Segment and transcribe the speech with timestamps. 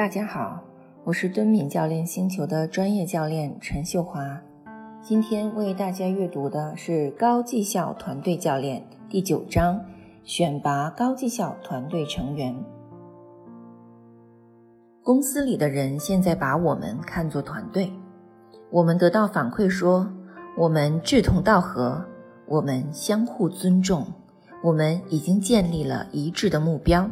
[0.00, 0.58] 大家好，
[1.04, 4.40] 我是敦敏教练星球的专业教练陈秀华。
[5.02, 9.78] 今天为大家阅读的是高绩效团队教练第九章：
[10.24, 12.56] 选拔高绩效团队成员。
[15.02, 17.92] 公司里的人现在把我们看作团队，
[18.70, 20.10] 我们得到反馈说，
[20.56, 22.02] 我们志同道合，
[22.46, 24.06] 我们相互尊重，
[24.64, 27.06] 我们已经建立了一致的目标。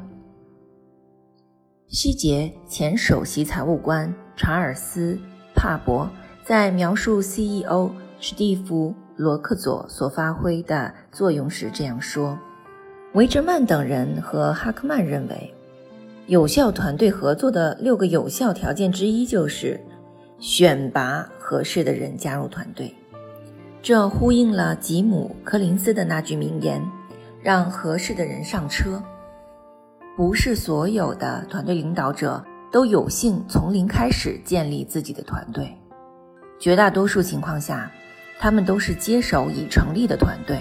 [1.88, 5.14] 希杰前首席财务官查尔斯·
[5.54, 6.08] 帕伯
[6.44, 12.38] 在描述 CEO 史蒂夫·罗克佐所发挥的作用时这样说
[13.14, 15.54] ：“维哲曼等人和哈克曼认为，
[16.26, 19.80] 有效团队合作的六个有效条件之一就是
[20.38, 22.94] 选拔合适的人加入团队。
[23.80, 26.82] 这呼应了吉姆·柯林斯的那句名言
[27.42, 29.02] ：‘让合适的人上车。’”
[30.18, 35.72] 不是所有的团队领导者都有幸从零开始建立自己的团队，
[36.58, 37.88] 绝大多数情况下，
[38.36, 40.60] 他们都是接手已成立的团队，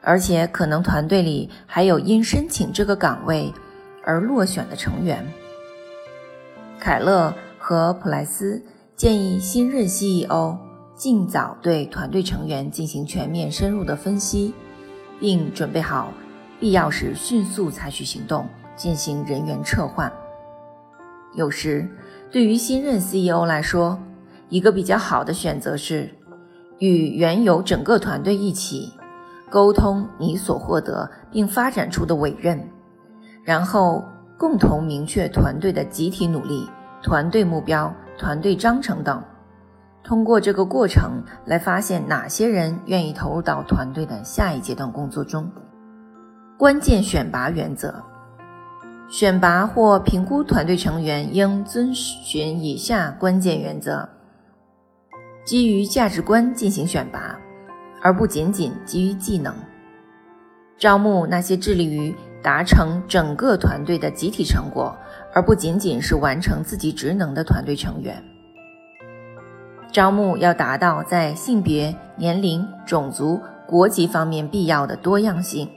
[0.00, 3.52] 而且可能团队里还有因申请这个岗位
[4.06, 5.22] 而落选的成员。
[6.80, 8.64] 凯勒和普莱斯
[8.96, 10.56] 建议新任 CEO
[10.96, 14.54] 尽早对团队成员进行全面深入的分析，
[15.20, 16.10] 并准备好
[16.58, 18.48] 必要时迅速采取行动。
[18.76, 20.12] 进行人员撤换。
[21.34, 21.88] 有时，
[22.30, 23.98] 对于新任 CEO 来说，
[24.48, 26.10] 一个比较好的选择是
[26.78, 28.92] 与原有整个团队一起
[29.50, 32.68] 沟通你所获得并发展出的委任，
[33.44, 34.04] 然后
[34.38, 36.68] 共同明确团队的集体努力、
[37.02, 39.22] 团队目标、团队章程等。
[40.04, 45.48] 通过这个过程来发现哪些人愿意投入到团队的下一阶段工作中。
[46.58, 47.94] 关键选拔原则。
[49.12, 54.08] 选拔或评估团队成员应遵循以下关键原则：
[55.44, 57.38] 基于价值观进行选拔，
[58.00, 59.52] 而不仅仅基于技能；
[60.78, 64.96] 招募那些致力于达成整个团队的集体成果，
[65.34, 68.16] 而不仅仅是完成自己职能的团队成员；
[69.92, 75.68] 招募要达到在性别、年龄、种族、国籍方面必要的多样性。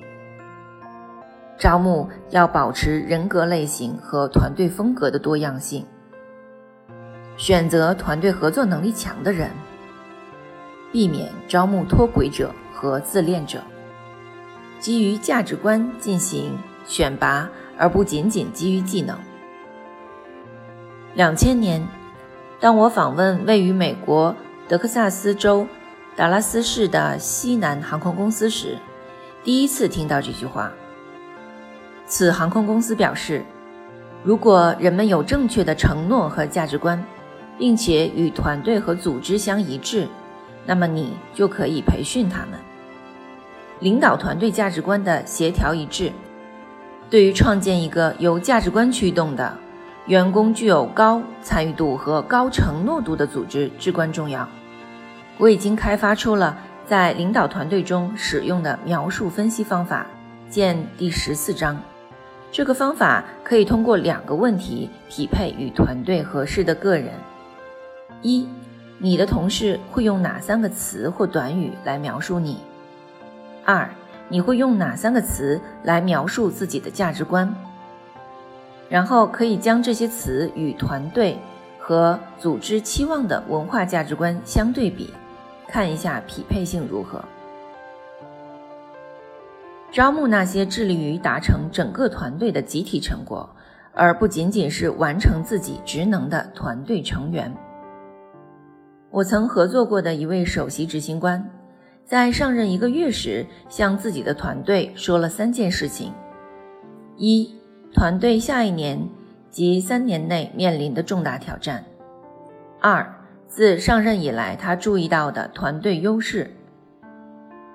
[1.57, 5.85] 招募要保持人格类型和团队风格的多样性，
[7.37, 9.51] 选择团队合作能力强的人，
[10.91, 13.61] 避免招募脱轨者和自恋者。
[14.79, 19.17] 基于价值观进行选拔，而不仅仅基于技能。
[21.13, 21.87] 两千年，
[22.59, 24.35] 当我访问位于美国
[24.67, 25.65] 德克萨斯州
[26.17, 28.77] 达拉斯市的西南航空公司时，
[29.41, 30.73] 第一次听到这句话。
[32.07, 33.43] 此航空公司表示，
[34.23, 37.03] 如果人们有正确的承诺和价值观，
[37.57, 40.07] 并且与团队和组织相一致，
[40.65, 42.59] 那么你就可以培训他们。
[43.79, 46.11] 领导团队价值观的协调一致，
[47.09, 49.57] 对于创建一个由价值观驱动的、
[50.05, 54.47] 员工具有高参与度和高承诺度的组织至关重要。
[55.37, 60.05] 我已经开发出了在领导团队中使用的描述分析方法，
[60.49, 61.77] 见第十四章。
[62.55, 67.11] 这个方法可以通过两个问题匹配与团队合适的个人：
[68.21, 68.47] 一，
[68.97, 72.59] 你的同事会用哪三个词或短语来描述你？
[73.65, 73.89] 二，
[74.29, 77.53] 你会用哪三个词来描述自己的价值观？
[78.87, 81.37] 然后可以将这些词与团队
[81.77, 85.13] 和组织期望的文化价值观相对比，
[85.67, 87.21] 看一下匹配性如何。
[89.95, 93.49] 招募那些致力于达成整个团队的集体成果，
[93.93, 97.49] 而不仅仅是完成自己职能的团队成员。
[99.09, 101.49] 我曾合作过的一位首席执行官，
[102.03, 106.11] 在上任一个月时，向自己的团队说了三件事情：
[107.15, 107.55] 一、
[107.93, 108.99] 团队下一年
[109.49, 111.79] 及三年内面临的重大挑战；
[112.81, 113.15] 二、
[113.47, 116.47] 自上任以来他注意到的团队优势；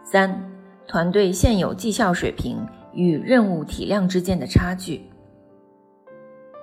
[0.04, 0.49] 三。
[0.86, 5.02] 团队现有绩效水平与任务体量之间的差距。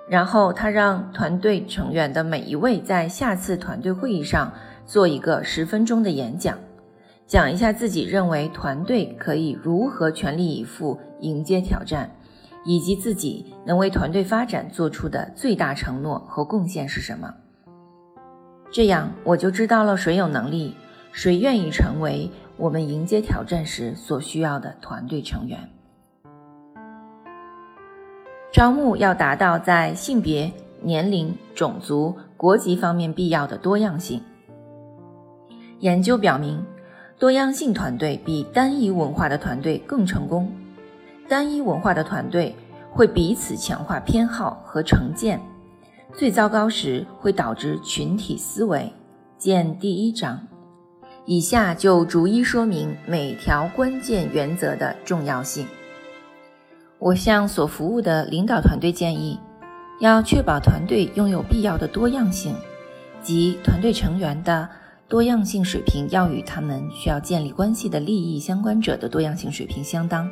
[0.08, 4.52] 然后他让团队成员的每一位在下次团队会议上
[4.86, 6.58] 做一个十分钟的演讲，
[7.26, 12.10] 讲一下自己认为团队可以如何全力以赴迎接挑战，
[12.64, 17.34] 以及自己能为团队发展做出的最大承诺和贡献是什么。
[18.70, 20.74] 这样我就知道了谁有能力，
[21.12, 22.30] 谁愿意成为。
[22.58, 25.70] 我们迎接挑战时所需要的团队成员，
[28.52, 30.52] 招募要达到在性别、
[30.82, 34.20] 年龄、种族、国籍方面必要的多样性。
[35.78, 36.60] 研究表明，
[37.16, 40.52] 多样性团队比单一文化的团队更成功。
[41.28, 42.56] 单一文化的团队
[42.90, 45.40] 会彼此强化偏好和成见，
[46.12, 48.92] 最糟糕时会导致群体思维。
[49.38, 50.40] 见第一章。
[51.30, 55.66] 以下就逐一说明每条关键原则的重要性。
[56.98, 59.38] 我向所服务的领导团队建议，
[60.00, 62.54] 要确保团队拥有必要的多样性，
[63.22, 64.66] 即团队成员的
[65.06, 70.30] 多样性水平要与他们需要建立关系的利益相关者的多样性水平相当。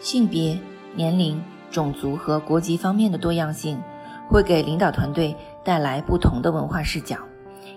[0.00, 0.58] 性别、
[0.96, 1.40] 年龄、
[1.70, 3.80] 种族和国籍方面的多样性，
[4.28, 7.16] 会给领导团队带来不同的文化视角。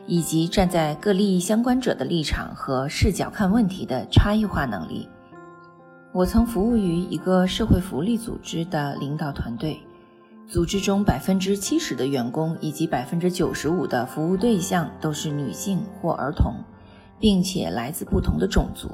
[0.05, 5.07] 以及站在各利益相关者的立场和视角看问题的差异化能力。
[6.11, 9.81] 我曾服务于一个社会福利组织的领导团队，
[10.47, 16.53] 组织中百分之七十的员工以及百分之九十五的服务对象都是女性或儿童，
[17.19, 18.91] 并且来自不同的种族，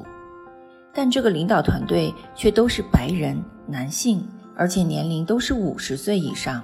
[0.94, 4.26] 但这个领导团队却都是白人男性，
[4.56, 6.64] 而且年龄都是五十岁以上。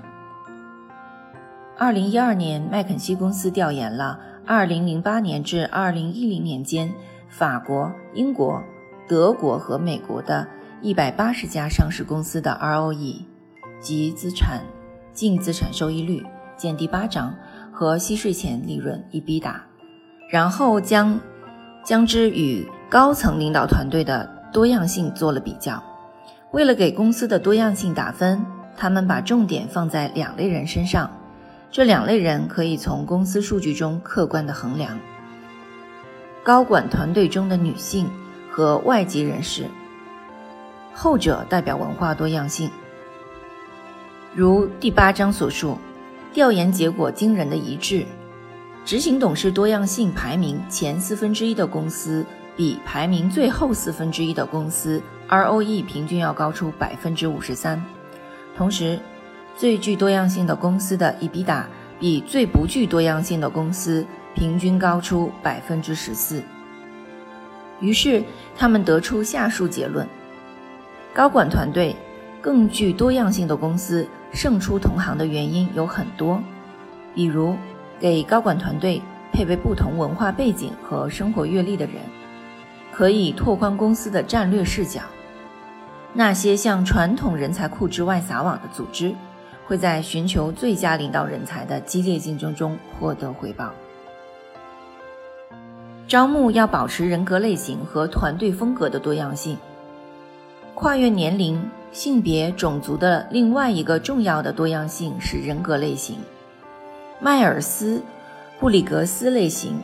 [1.78, 4.18] 二零一二年，麦肯锡公司调研了。
[4.48, 6.94] 二零零八年至二零一零年间，
[7.30, 8.62] 法国、英国、
[9.08, 10.48] 德国和美国的
[10.82, 13.22] 一百八十家上市公司的 ROE
[13.80, 14.62] 及资产
[15.14, 16.24] 净资产收益率
[16.56, 17.36] 见第八章
[17.72, 19.56] 和息税前利润 EBA，
[20.30, 21.20] 然后将
[21.84, 25.82] 将之与高层领导团队的多样性做了比较。
[26.52, 28.46] 为了给公司的多样性打分，
[28.78, 31.10] 他们把重点放在两类人身上。
[31.76, 34.98] 这两类人可以从公司数据中客观的衡量：
[36.42, 38.10] 高管团队中的女性
[38.50, 39.66] 和外籍人士，
[40.94, 42.72] 后者代表文化多样性。
[44.34, 45.78] 如第八章所述，
[46.32, 48.06] 调研结果惊人的一致：
[48.86, 52.26] 执行董事多样性排名前四分之一的公司，
[52.56, 57.84] 比排名最后四分之一的公司 ROE 平均要高出百分之五十三。
[58.56, 58.98] 同时，
[59.58, 61.64] 最具多样性的公司的 EBITDA
[62.00, 66.44] 比最不具多样性的公司平均高出百分之十四。
[67.80, 68.24] 于是，
[68.58, 70.08] 他们得出下述结论：
[71.14, 71.96] 高管团队
[72.42, 76.42] 更具多样性的公司胜出同行的原因有很多，
[77.14, 77.56] 比如
[78.00, 79.02] 给高管团队
[79.32, 81.96] 配备不同文化背景和生活阅历的人，
[82.92, 85.02] 可以拓宽公司的战略视角；
[86.14, 89.16] 那些向传统人才库之外撒网的组织。
[89.66, 93.72] 会在寻求最佳领导人才的激烈竞争中获得回报。
[96.08, 99.58] 招募要保持人格类型和团队风格的多样性。
[100.76, 106.18] 跨越年龄、性别、种族的另外一个重要的多样性是人格类型。
[107.20, 108.04] 迈尔斯
[108.60, 109.80] 布里格斯类型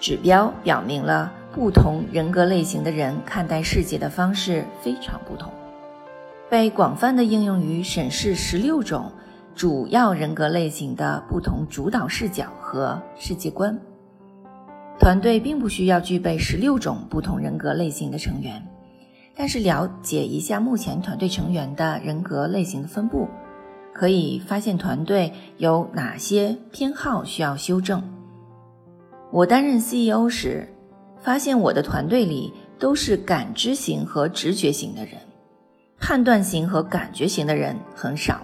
[0.00, 5.52] 指标表明了不同人格类型的人看待世界的方式非常不同，
[6.48, 9.12] 被广泛的应用于审视十六种。
[9.56, 13.76] 主要人格类型的不同主导视角和世界观，
[15.00, 18.62] 团队并不需要具备十六种不同人格类型的成员，
[19.34, 23.26] 但是了解一下目前团队成员的人格类型的分布，
[23.94, 28.02] 可以发现团队有哪些偏好需要修正。
[29.32, 30.68] 我担任 CEO 时，
[31.18, 35.14] 发现我的团队里都是感知型和直觉型的人，
[35.98, 38.42] 判断型和感觉型的人很少。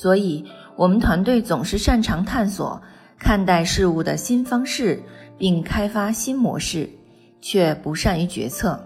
[0.00, 2.80] 所以，我们团队总是擅长探索
[3.18, 5.02] 看待事物的新方式，
[5.36, 6.88] 并开发新模式，
[7.42, 8.82] 却不善于决策。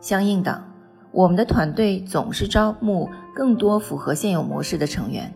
[0.00, 0.64] 相应的，
[1.12, 5.30] 我们的团队总是招募更多符合现有模式的成员，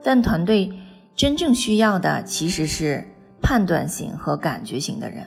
[0.00, 0.72] 但团队
[1.16, 3.04] 真正需要的其实是
[3.42, 5.26] 判断型和感觉型的人。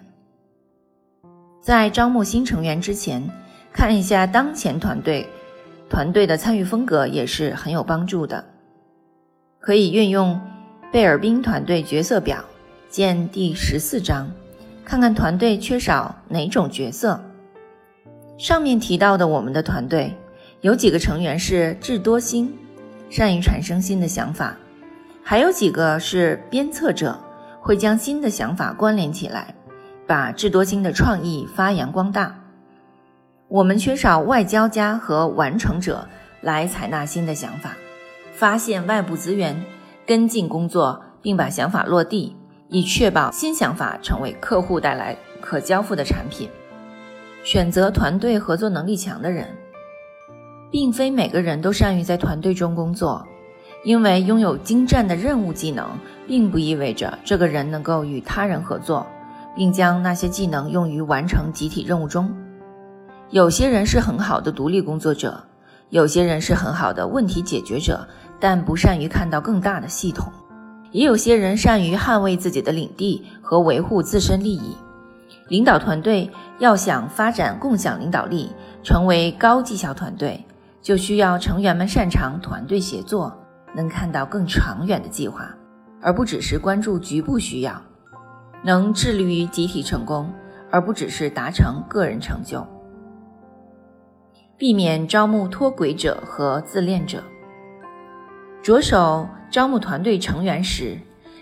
[1.61, 3.29] 在招募新成员之前，
[3.73, 5.27] 看一下当前团队
[5.89, 8.45] 团队的参与风格也是很有帮助的。
[9.65, 10.37] 可以运用
[10.91, 12.43] 贝尔宾团队角色表，
[12.89, 14.29] 见第十四章，
[14.83, 17.17] 看看团队缺少哪种角色。
[18.37, 20.13] 上面提到的我们的团队
[20.59, 22.53] 有几个成员是智多星，
[23.09, 24.53] 善于产生新的想法；
[25.23, 27.17] 还有几个是鞭策者，
[27.61, 29.55] 会将新的想法关联起来，
[30.05, 32.37] 把智多星的创意发扬光大。
[33.47, 36.05] 我们缺少外交家和完成者
[36.41, 37.71] 来采纳新的想法。
[38.43, 39.63] 发现外部资源，
[40.05, 42.35] 跟进工作，并把想法落地，
[42.67, 46.49] 以确保新想法成为客户带来可交付的产品。
[47.45, 49.47] 选择团队合作能力强的人，
[50.69, 53.25] 并非每个人都善于在团队中工作。
[53.85, 55.91] 因为拥有精湛的任务技能，
[56.27, 59.07] 并不意味着这个人能够与他人合作，
[59.55, 62.29] 并将那些技能用于完成集体任务中。
[63.29, 65.41] 有些人是很好的独立工作者，
[65.89, 68.07] 有些人是很好的问题解决者，
[68.43, 70.29] 但不善于看到更大的系统。
[70.91, 74.75] 也有些人善于捍卫自己的领地和维护自身利益。
[75.47, 78.51] 领导团队要想发展共享领导力，
[78.83, 80.43] 成为高绩效团队，
[80.81, 83.33] 就需要成员们擅长团队协作。
[83.73, 85.49] 能看到更长远的计划，
[86.01, 87.71] 而不只是关注局部需要；
[88.61, 90.29] 能致力于集体成功，
[90.69, 92.67] 而不只是达成个人成就。
[94.57, 97.23] 避免招募脱轨者和自恋者。
[98.63, 100.97] 着手招募团队成员时，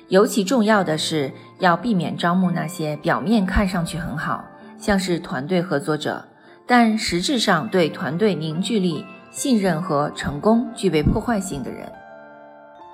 [0.07, 4.43] 尤其重要的是要避免招募那些表面看上去很好，
[4.79, 6.25] 像是团队合作者，
[6.65, 11.87] 但实质上对团队凝聚力、信任和成功具备破坏性的人。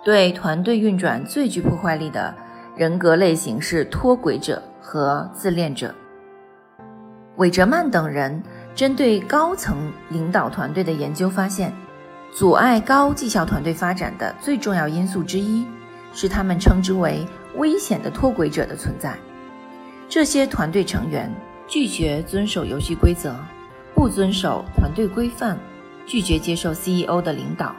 [0.03, 2.35] 对团队运转最具破坏力的
[2.75, 5.95] 人格类型是脱轨者和自恋者。
[7.37, 8.43] 韦哲曼等人
[8.75, 11.71] 针对高层领导团队的研究发现，
[12.31, 15.65] 阻碍高绩效团队发展的最重要因素之一
[16.13, 17.25] 是他们称之为
[17.57, 19.17] “危险的脱轨者”的存在。
[20.07, 21.33] 这些团队成员
[21.67, 23.35] 拒绝遵守游戏规则，
[23.95, 25.57] 不遵守团队规范，
[26.05, 27.75] 拒绝接受 CEO 的领导。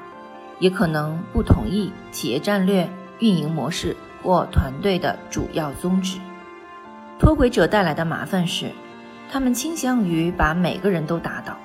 [0.59, 2.91] 也可能不同意企业战略、
[3.21, 6.19] 运营模式或团队的主要宗旨。
[7.17, 8.73] 脱轨者带来的麻烦是，
[9.31, 11.57] 他们倾向于把每个人都打倒。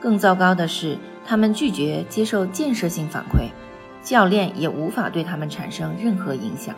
[0.00, 3.50] 更糟糕的是，他们拒绝接受建设性反馈，
[4.02, 6.74] 教练也无法对他们产生任何影响。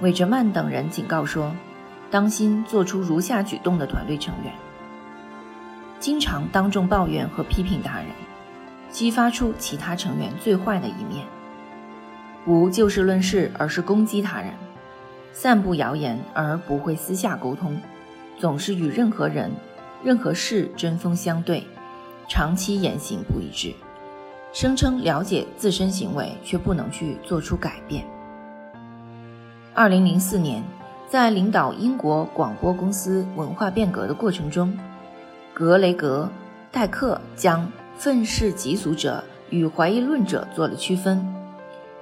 [0.00, 1.54] 韦哲曼等人警告说
[2.10, 4.54] ：“当心做出如下举动的团队成员：
[6.00, 8.06] 经常当众抱怨和批评他人。”
[8.88, 11.26] 激发出其他成员最坏的一面，
[12.46, 14.52] 不就事论事，而是攻击他人；
[15.30, 17.78] 散布谣言而不会私下沟通，
[18.38, 19.50] 总是与任何人、
[20.02, 21.66] 任何事针锋相对，
[22.28, 23.74] 长期言行不一致，
[24.52, 28.06] 声称了解自身行为却不能去做出改变。
[29.74, 30.62] 二零零四年，
[31.08, 34.76] 在领导英国广播公司文化变革的过程中，
[35.52, 36.28] 格雷格·
[36.74, 37.70] 戴克将。
[37.98, 41.26] 愤世嫉俗者与怀疑论者做了区分。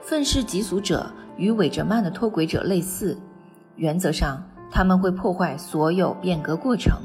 [0.02, 3.16] 愤世嫉俗者与韦哲曼的脱轨者类似，
[3.76, 6.99] 原则上他们会破坏所有变革过程，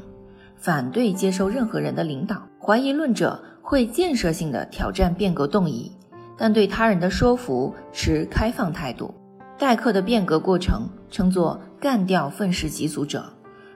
[0.56, 2.49] 反对接受任何人的领导。
[2.70, 5.90] 怀疑论者会建设性的挑战变革动议，
[6.38, 9.12] 但对他人的说服持开放态度。
[9.58, 13.24] 戴克的变革过程称作“干掉愤世嫉俗者”。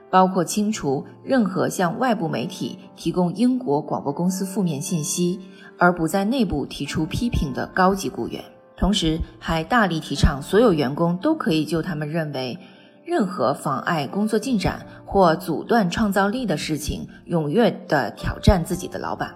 [0.09, 5.41] 包括清除任何向外部媒体提供英国广播公司负面信息，
[5.77, 8.41] 而不在内部提出批评的高级雇员，
[8.77, 12.57] 同时还大力提倡所有员工都可以就他们认为
[13.05, 19.31] 任何妨碍工作进展或阻断创造力的事情，踊跃地挑战自己的老板。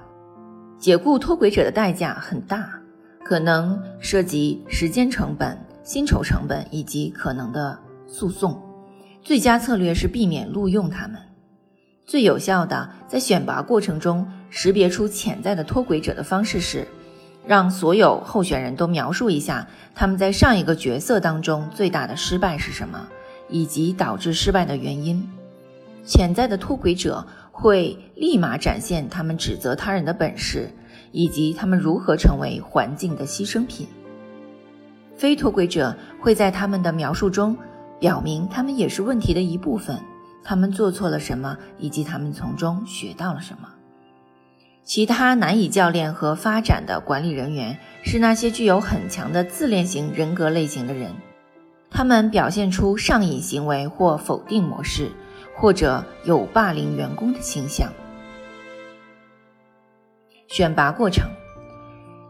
[0.79, 2.67] 解雇脱轨者的代价很大，
[3.23, 8.59] 可能涉及时间成本、薪酬成本以及可能的诉讼。
[9.21, 11.19] 最佳策略是避免录用他们。
[12.07, 16.87] 最有效的在选拔过程中识别出潜在的脱轨者的方式是，
[17.45, 23.07] 让所有候选人都描述一下他们在上一个角色当中最大的失败是什么，
[23.49, 25.27] 以及导致失败的原因。
[26.05, 30.71] 潜在的脱轨者会立马展现他们指责他人的本事，
[31.11, 33.87] 以及他们如何成为环境的牺牲品。
[35.15, 37.57] 非脱轨者会在他们的描述中。
[37.99, 39.99] 表明他们也是问题的一部分，
[40.41, 43.67] 他们做错了什么，以及他们从中学到了什么。
[44.85, 51.11] 其他难以教练和发展的管理人员是那些具有很强的自恋型人格类型的人，
[51.99, 55.11] 他们表现出上瘾行为或否定模式，
[55.53, 57.91] 或者有霸凌员工的倾向。
[60.47, 61.29] 选拔过程，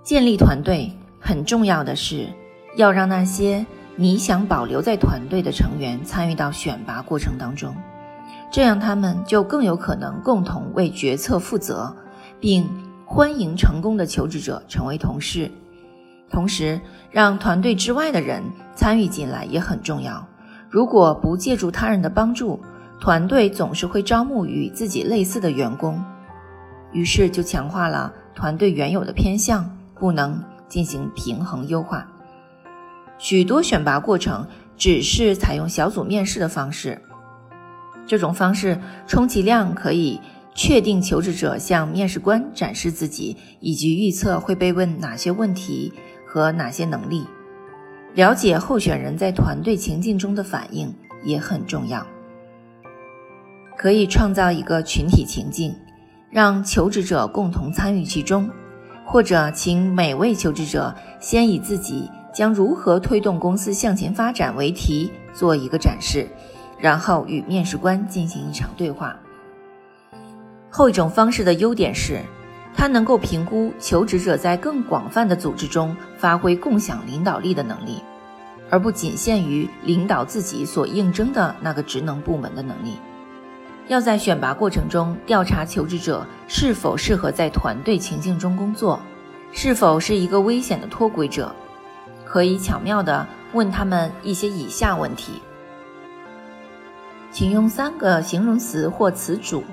[0.01, 2.25] 建立团队很重要的是
[2.77, 3.63] 要让那些。
[3.95, 7.75] 你想保留在团队的成员参与到选拔过程当中，
[8.51, 11.95] 这样他们就更有可能共同为决策负责，
[12.39, 12.67] 并
[13.05, 15.51] 欢迎成功的求职者成为同事。
[16.29, 16.79] 同时，
[17.11, 18.43] 让团队之外的人
[18.75, 20.27] 参与进来也很重要。
[20.69, 22.59] 如果不借助他人的帮助，
[22.99, 26.03] 团队总是会招募与自己类似的员工，
[26.91, 32.07] 于是就强化了团队原有的偏向，不能进行平衡优化。
[33.17, 37.01] 许多选拔过程只是采用小组面试的方式，
[38.05, 40.21] 这种方式充其量可以
[40.53, 45.93] 确定求职者向面试官展示自己，以及预测会被问哪些问题
[46.31, 47.25] 和哪些能力。
[48.13, 50.93] 了解候选人在团队情境中的反应
[51.23, 52.05] 也很重要。
[53.75, 55.75] 可以创造一个群体情境，
[56.29, 58.49] 让求职者共同参与其中，
[59.05, 66.27] 或者请每位求职者先以自己将如何推动公司向前发展为题做一个展示，
[66.77, 69.15] 然后与面试官进行一场对话。
[70.69, 72.21] 后一种方式的优点是，
[72.79, 78.01] 它能够评估求职者在更广泛的组织中发挥共享领导力的能力，
[78.69, 82.97] 而不仅限于领导自己所应征的那个职能部门的能力。
[83.89, 88.97] 要在选拔过程中调查求职者是否适合在团队情境中工作，
[89.51, 91.53] 是否是一个危险的脱轨者，
[92.23, 95.41] 可以巧妙地问他们一些以下问题：
[97.29, 99.65] 请用三个形容词或词组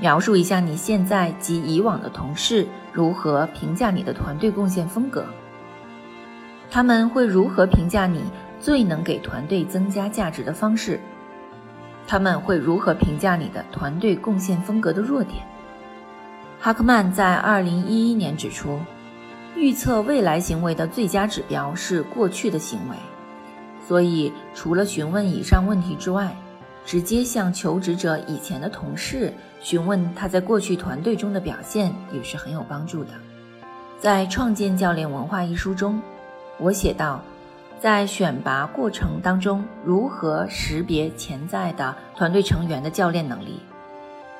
[0.00, 5.24] 描述一下你现在及以往的同事如何评价你的团队贡献风格。
[6.70, 8.22] 他们会如何评价你
[8.60, 10.98] 最能给团队增加价值的方式？
[12.06, 15.44] 他们会如何评价你的团队贡献风格的弱点？
[16.58, 18.78] 哈克曼在二零一一年指出，
[19.54, 22.96] 预测未来行为的最佳指标是过去的行为。
[23.86, 26.34] 所以，除了询问以上问题之外，
[26.84, 33.10] 直接向求职者以前的同事询问他在过去团队中的表现也是很有帮助的。
[33.98, 36.00] 在《创建教练文化》一书中，
[36.58, 37.20] 我写道。
[37.78, 43.58] 在选拔过程当中，如何识别潜在的团队成员的教练能力？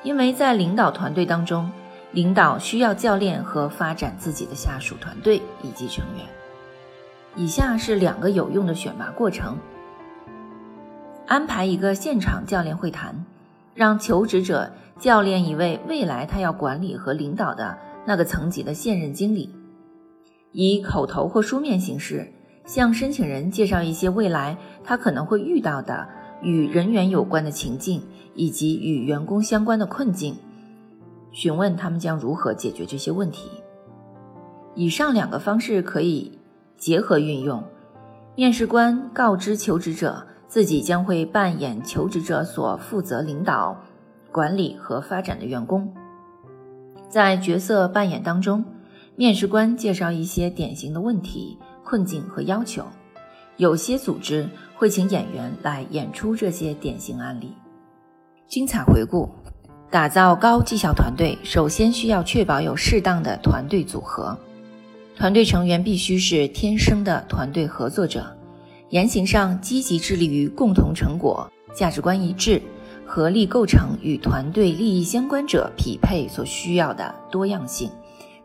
[0.03, 1.71] 因为在领导团队当中，
[2.11, 6.23] 领导需要教练和发展自己的下属团队以及成员。
[7.35, 9.57] 以下是两个有用的选拔过程：
[11.31, 13.15] 安排一个现场教练会谈，
[13.73, 14.69] 让求职者
[14.99, 19.49] 教练一位未来他要管理和领导的那个层级的现任经理，
[20.51, 22.29] 以口头或书面形式。
[22.65, 26.05] 向申请人介绍一些未来他可能会遇到的
[26.41, 28.03] 与人员有关的情境，
[28.35, 30.35] 以及与员工相关的困境，
[31.31, 33.49] 询问他们将如何解决这些问题。
[34.75, 36.37] 以上两个方式可以
[36.77, 37.63] 结合运用。
[38.35, 43.85] 面试官告知求职者自己将会扮演求职者所负责领导、
[44.33, 45.89] 管理和发展的员工。
[47.09, 48.65] 在角色扮演当中，
[49.15, 51.57] 面试官介绍一些典型的问题。
[51.83, 52.85] 困境和要求，
[53.57, 57.53] 有些组织会请演员来演出这些典型案例。
[58.47, 59.29] 精彩回顾：
[59.89, 64.37] 打造高绩效团队，首先需要确保有适当的团队组合。
[65.17, 68.25] 团队成员必须是天生的团队合作者，
[68.91, 72.61] 言行上积极致力于共同成果，价值观一致，
[73.05, 77.89] 合力构成与团队利益相关者匹配所需要的多样性，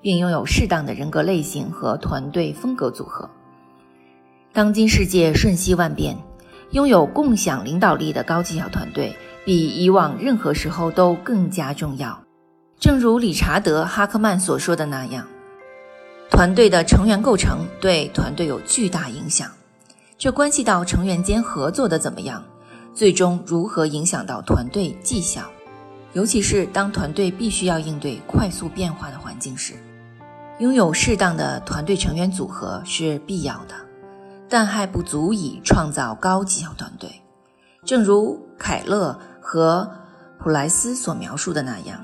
[0.00, 3.28] 并拥有适当的人格类型和团队风格组合。
[4.52, 6.16] 当今世界瞬息万变，
[6.70, 12.22] 拥有共享领导力的高绩效团队比以往任何时候都更加重要。
[12.78, 15.26] 正如理查德·哈克曼所说的那样，
[16.30, 19.50] 团队的成员构成对团队有巨大影响，
[20.18, 22.42] 这关系到成员间合作的怎么样，
[22.94, 25.42] 最终如何影响到团队绩效。
[26.14, 29.74] 尤其是当团队必须要应对快速变化的环境时，
[30.58, 33.74] 拥有适当的团队成员组合是必要的。
[34.48, 37.20] 但还不足以创造高绩效团队，
[37.84, 39.90] 正如凯勒和
[40.38, 42.00] 普莱斯所描述的那样，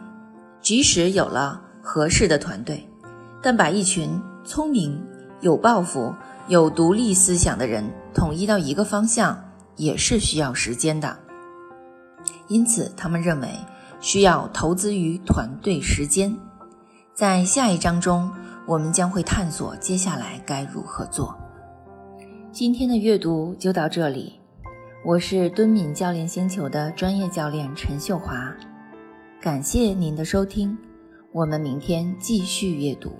[0.60, 2.86] 即使有了合适的团队，
[3.40, 5.00] 但把一群聪明、
[5.40, 6.12] 有抱负、
[6.48, 9.42] 有独立思想的人统一到一个方向，
[9.76, 11.18] 也是需要时间的。
[12.48, 13.48] 因此，他们认为
[14.00, 16.36] 需要投资于团队时间。
[17.14, 18.30] 在下一章中，
[18.66, 21.36] 我们将会探索接下来该如何做。
[22.50, 24.40] 今天的阅读就到这里，
[25.04, 28.54] 我是敦敏教练星球的专业教练陈秀华，
[29.40, 30.76] 感谢您的收听，
[31.32, 33.10] 我们明天继续阅读。